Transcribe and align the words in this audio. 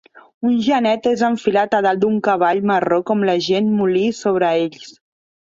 Un 0.51 0.53
genet 0.67 1.09
és 1.11 1.21
enfilat 1.27 1.77
a 1.79 1.83
dalt 1.87 2.01
d'un 2.05 2.17
cavall 2.29 2.63
marró 2.71 3.01
com 3.11 3.23
la 3.31 3.39
gent 3.51 3.71
molí 3.83 4.05
sobre 4.25 4.53
ells 4.65 4.91